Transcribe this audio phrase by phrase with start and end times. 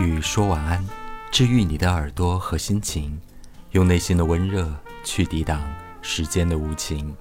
[0.00, 0.82] 语说晚安，
[1.30, 3.20] 治愈你的耳朵和心情，
[3.72, 5.62] 用内心的温热去抵挡
[6.00, 7.14] 时间的无情。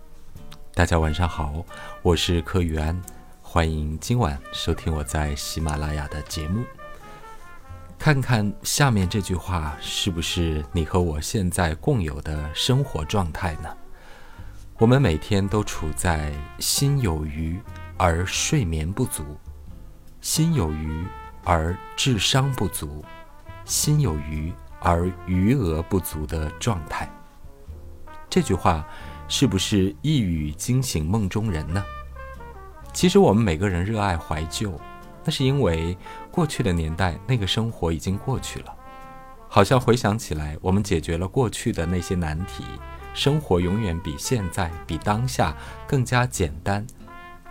[0.73, 1.65] 大家晚上好，
[2.01, 2.99] 我是柯宇安，
[3.41, 6.63] 欢迎今晚收听我在喜马拉雅的节目。
[7.97, 13.69] 看看下面这句话是不是你和我现在共有的生活状态呢？
[14.77, 17.59] 我们每天都处在心有余
[17.97, 19.37] 而睡眠不足，
[20.21, 21.05] 心有余
[21.51, 23.03] 而智商不足，
[23.65, 27.11] 心有余而余额不足的状态。
[28.29, 28.87] 这句话
[29.27, 31.83] 是不是一语惊醒梦中人呢？
[32.93, 34.79] 其实我们每个人热爱怀旧。
[35.23, 35.97] 那是因为
[36.29, 38.71] 过去的年代，那个生活已经过去了，
[39.47, 42.63] 好像回想起来，我们解决了过去的那些难题，
[43.15, 45.55] 生活永远比现在、比当下
[45.87, 46.85] 更加简单。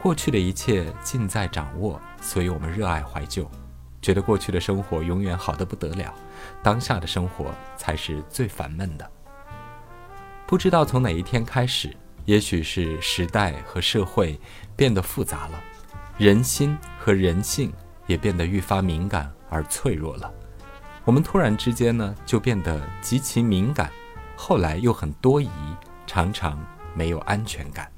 [0.00, 3.50] 过去的一切尽在掌握，所以我们热爱怀旧，
[4.00, 6.14] 觉得过去的生活永远好的不得了，
[6.62, 9.10] 当下的生活才是最烦闷的。
[10.46, 14.40] 不知道从哪一天开始，也许是时代和社会
[14.76, 15.60] 变得复杂了。
[16.16, 17.72] 人心和人性
[18.06, 20.32] 也变得愈发敏感而脆弱了。
[21.04, 23.90] 我们突然之间呢，就变得极其敏感，
[24.36, 25.48] 后来又很多疑，
[26.06, 26.58] 常常
[26.94, 27.90] 没有安全感。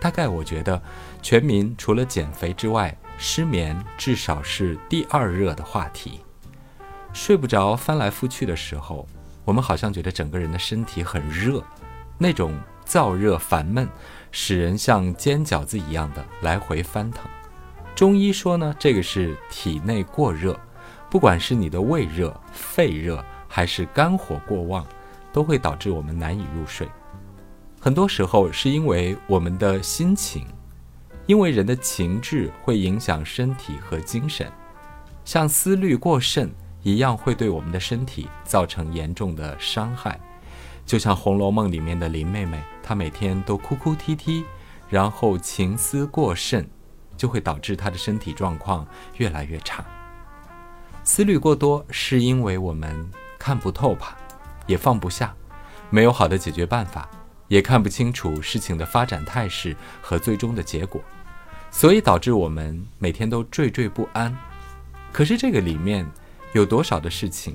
[0.00, 0.82] 大概我觉得，
[1.22, 6.18] 全民除了减肥之外，失眠至少是第二热的话题。
[7.12, 9.06] 睡不着、翻来覆去的时候，
[9.44, 11.62] 我们好像觉得整个人的身体很热，
[12.18, 12.52] 那种
[12.84, 13.88] 燥热烦闷。
[14.32, 17.24] 使人像煎饺子一样的来回翻腾。
[17.94, 20.58] 中医说呢，这个是体内过热，
[21.08, 24.84] 不管是你的胃热、肺热，还是肝火过旺，
[25.32, 26.88] 都会导致我们难以入睡。
[27.78, 30.44] 很多时候是因为我们的心情，
[31.26, 34.50] 因为人的情志会影响身体和精神，
[35.24, 40.20] 像思虑过甚一样，会对我们的身体造成严重的伤害。
[40.84, 42.62] 就像《红楼梦》里面的林妹妹。
[42.84, 44.44] 她每天都哭哭啼啼，
[44.90, 46.68] 然后情思过甚，
[47.16, 48.84] 就会导致她的身体状况
[49.18, 49.84] 越来越差。
[51.04, 54.16] 思虑过多是因为我们看不透吧，
[54.66, 55.32] 也放不下，
[55.90, 57.08] 没有好的解决办法，
[57.52, 61.02] 也看不清楚事情的发展态势和最终的结果，
[61.70, 64.34] 所以导致我们每天都惴惴不安。
[65.12, 66.10] 可是这个里面
[66.54, 67.54] 有多少的事情，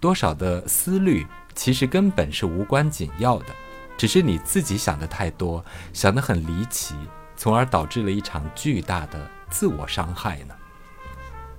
[0.00, 1.24] 多少的思虑，
[1.54, 3.54] 其实根本是无关紧要的。
[3.96, 6.96] 只是你自己想的太多，想得很离奇，
[7.36, 10.56] 从而导致了一场巨大的自我伤害呢。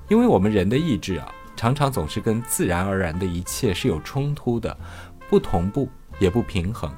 [0.10, 4.78] 因为我们人的意志啊，常常总是跟自然而然的一切是有冲突的，
[5.30, 6.94] 不同步也不平衡。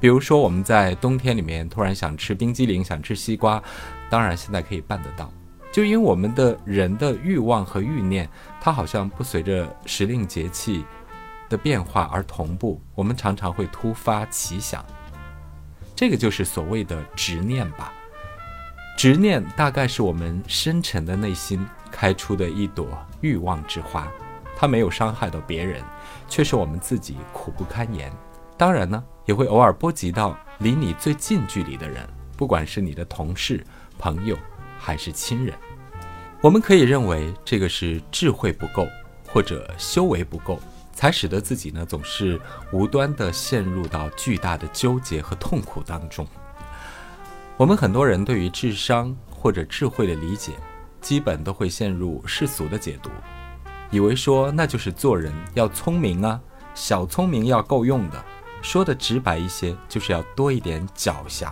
[0.00, 3.62] 比如说我们在冬天里面突然想吃冰激凌，想吃西瓜，
[4.08, 5.30] 当然现在可以办得到，
[5.70, 8.28] 就因为我们的人的欲望和欲念，
[8.60, 10.84] 它好像不随着时令节气。
[11.50, 14.86] 的变化而同步，我们常常会突发奇想，
[15.96, 17.92] 这个就是所谓的执念吧。
[18.96, 22.86] 执念大概是我们深沉的内心开出的一朵
[23.20, 24.06] 欲望之花，
[24.56, 25.82] 它没有伤害到别人，
[26.28, 28.12] 却是我们自己苦不堪言。
[28.60, 32.06] 当然呢，也会偶尔波及到离你最近距离的人，
[32.36, 33.64] 不管是你的同事、
[33.98, 34.36] 朋友
[34.78, 35.56] 还是亲人。
[36.42, 38.86] 我们可以认为这个是智慧不够，
[39.28, 40.60] 或者修为不够。
[40.92, 42.38] 才使得自己呢总是
[42.70, 46.26] 无端的陷入到巨大的纠结和痛苦当中。
[47.56, 50.52] 我们很多人对于智商或者智慧的理解，
[51.00, 53.08] 基本都会陷入世俗的解读，
[53.90, 56.38] 以为说那就是做人要聪明啊，
[56.74, 58.22] 小聪明要够用的。
[58.62, 61.48] 说的直白一些，就是要多一点狡黠。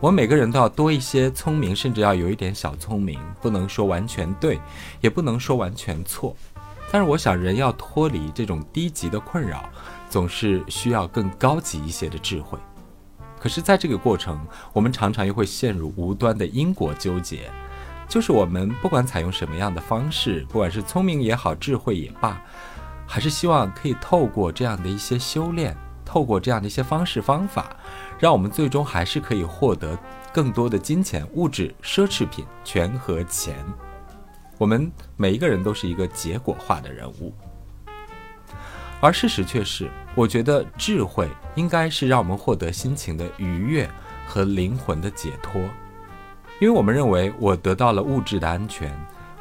[0.00, 4.58] 我们每个人都要多一些聪明，甚至要有一点小聪明，不能说完全对，
[5.00, 6.34] 也不能说完全错。
[6.90, 9.68] 但是我想，人要脱离这种低级的困扰，
[10.08, 12.58] 总是需要更高级一些的智慧。
[13.38, 14.40] 可是，在这个过程，
[14.72, 17.50] 我们常常又会陷入无端的因果纠结。
[18.08, 22.42] 就是我们不管采用什么样的方式，不管是聪明也好，智慧也罢，
[23.06, 25.76] 还是希望可以透过这样的一些修炼，
[26.10, 27.76] 透过这样的一些方式方法，
[28.18, 29.96] 让我们最终还是可以获得
[30.32, 33.64] 更多的金钱、物质、奢侈品、权和钱。
[34.58, 37.32] 我们每一个人都是一个结果化的人物，
[39.00, 43.88] 而事实却是，我觉得智慧应该是让我们获得心情的愉悦
[44.26, 45.62] 和灵魂的解脱。
[46.60, 48.92] 因为我们认为，我得到了物质的安全，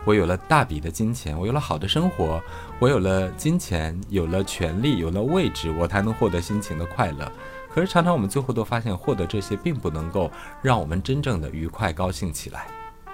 [0.10, 2.42] 我有了大笔的金钱，我有了好的生活，
[2.80, 7.32] 我有了金钱，有了权利，有了位置，我才能获得心情的快乐。
[7.72, 10.32] 可是常常我们最后都发现，获得这些并不能够
[10.64, 12.66] 让我们真正的愉快高兴起来。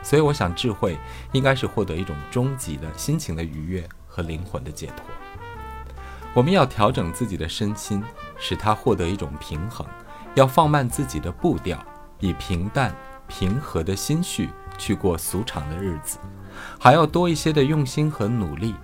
[0.01, 0.97] 所以，我想智慧
[1.33, 5.05] 应该是获得一种终极的心情的愉悦和灵魂的解脱。
[6.33, 8.01] 我们要调整自己的身心，
[8.37, 9.85] 使它获得一种平衡，
[10.33, 11.77] 要放慢自己的步调，
[12.21, 12.95] 以平淡
[13.27, 16.17] 平和的心绪去过俗常的日子，
[16.79, 18.75] 还要多一些的用心和努力，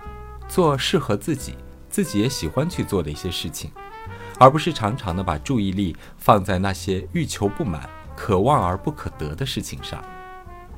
[0.48, 1.54] 做适合自己、
[1.88, 3.70] 自己也喜欢去做的一些事情，
[4.38, 10.02] 而不是常常的把注意力放在那些欲求不满、可望而不可得的事情上，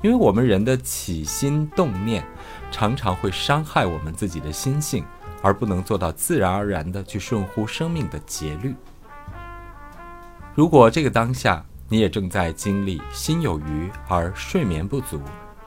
[0.02, 2.25] 因为我们人的起心动念，
[2.70, 5.05] 常常会伤害我们自己的心性。
[5.43, 8.75] 而不能做到自然而然的去顺乎生命的节律。
[10.55, 11.62] 如果这个当下
[11.94, 15.23] 你也正在经历心有余而睡眠不足、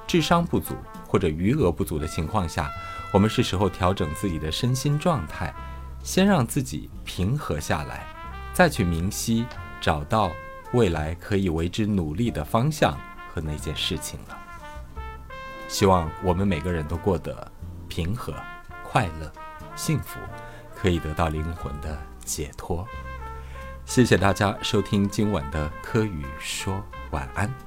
[0.06, 0.76] 智商不足
[1.08, 2.70] 或者余额不足的情况下，
[3.14, 5.56] 我们是时候调整自己的身心状态，
[6.04, 8.06] 先让自己平和下来，
[8.52, 9.46] 再去明晰
[9.80, 10.30] 找到
[10.74, 12.92] 未来可以为之努力的方向
[13.34, 14.38] 和那件事情了。
[15.70, 17.50] 希望我们每个人都过得
[17.88, 18.34] 平和、
[18.84, 19.32] 快乐。
[19.78, 20.20] 幸福
[20.76, 22.86] 可以得到灵魂的解脱。
[23.88, 27.67] 谢谢大家收听今晚的科语说晚安。